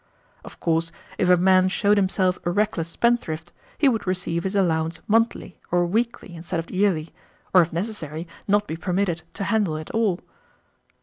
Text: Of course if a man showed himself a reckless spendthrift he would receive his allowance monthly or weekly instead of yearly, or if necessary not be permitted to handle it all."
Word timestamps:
Of 0.43 0.59
course 0.59 0.91
if 1.19 1.29
a 1.29 1.37
man 1.37 1.67
showed 1.69 1.97
himself 1.97 2.39
a 2.43 2.49
reckless 2.49 2.89
spendthrift 2.89 3.51
he 3.77 3.87
would 3.87 4.07
receive 4.07 4.43
his 4.45 4.55
allowance 4.55 4.99
monthly 5.07 5.59
or 5.69 5.85
weekly 5.85 6.33
instead 6.35 6.59
of 6.59 6.71
yearly, 6.71 7.13
or 7.53 7.61
if 7.61 7.71
necessary 7.71 8.27
not 8.47 8.65
be 8.65 8.77
permitted 8.77 9.21
to 9.35 9.43
handle 9.43 9.75
it 9.77 9.91
all." 9.91 10.19